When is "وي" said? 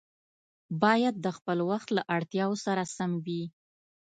3.25-3.43